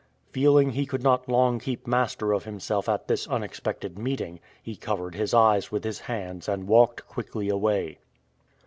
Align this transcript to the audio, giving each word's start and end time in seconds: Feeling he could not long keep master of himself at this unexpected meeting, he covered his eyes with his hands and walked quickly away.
Feeling 0.31 0.71
he 0.71 0.87
could 0.87 1.03
not 1.03 1.29
long 1.29 1.59
keep 1.59 1.85
master 1.85 2.33
of 2.33 2.45
himself 2.45 2.89
at 2.89 3.07
this 3.07 3.27
unexpected 3.27 3.99
meeting, 3.99 4.39
he 4.59 4.75
covered 4.75 5.13
his 5.13 5.31
eyes 5.31 5.71
with 5.71 5.83
his 5.83 5.99
hands 5.99 6.49
and 6.49 6.67
walked 6.67 7.05
quickly 7.07 7.49
away. 7.49 7.99